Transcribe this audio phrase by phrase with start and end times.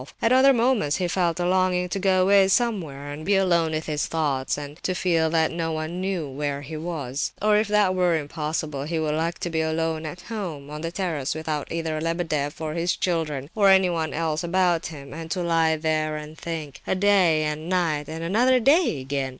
[0.19, 3.85] At other moments he felt a longing to go away somewhere and be alone with
[3.85, 7.33] his thoughts, and to feel that no one knew where he was.
[7.39, 10.91] Or if that were impossible he would like to be alone at home, on the
[10.91, 16.15] terrace—without either Lebedeff or his children, or anyone else about him, and to lie there
[16.17, 19.29] and think—a day and night and another day again!